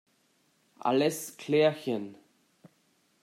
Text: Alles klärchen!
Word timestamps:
Alles 0.79 1.37
klärchen! 1.37 2.15